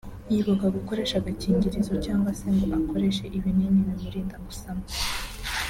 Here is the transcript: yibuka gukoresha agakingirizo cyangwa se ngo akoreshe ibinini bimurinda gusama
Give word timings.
yibuka 0.31 0.65
gukoresha 0.77 1.15
agakingirizo 1.17 1.93
cyangwa 2.05 2.31
se 2.39 2.47
ngo 2.55 2.67
akoreshe 2.79 3.25
ibinini 3.37 3.79
bimurinda 3.87 4.35
gusama 4.45 4.85